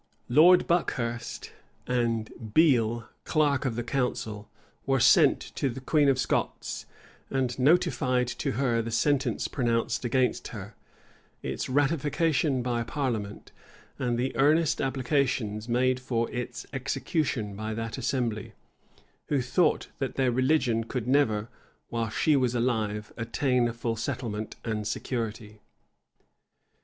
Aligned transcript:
Lord 0.29 0.65
Buckhurst, 0.65 1.51
and 1.85 2.53
Beale, 2.55 3.07
clerk 3.23 3.65
of 3.65 3.75
the 3.75 3.83
council, 3.83 4.49
were 4.87 4.99
sent 4.99 5.39
to 5.53 5.69
the 5.69 5.79
queen 5.79 6.09
of 6.09 6.17
Scots, 6.17 6.87
and 7.29 7.59
notified 7.59 8.25
to 8.39 8.53
her 8.53 8.81
the 8.81 8.89
sentence 8.89 9.47
pronounced 9.47 10.03
against 10.03 10.47
her, 10.47 10.73
its 11.43 11.69
ratification 11.69 12.63
by 12.63 12.81
parliament, 12.81 13.51
and 13.99 14.17
the 14.17 14.35
earnest 14.35 14.81
applications 14.81 15.69
made 15.69 15.99
for 15.99 16.31
its 16.31 16.65
execution 16.73 17.55
by 17.55 17.75
that 17.75 17.99
assembly, 17.99 18.53
who 19.27 19.39
thought 19.39 19.89
that 19.99 20.15
their 20.15 20.31
religion 20.31 20.83
could 20.83 21.07
never, 21.07 21.47
while 21.89 22.09
she 22.09 22.35
was 22.35 22.55
alive, 22.55 23.13
attain 23.17 23.67
a 23.67 23.71
full 23.73 23.95
settlement 23.95 24.55
and 24.65 24.87
security. 24.87 25.61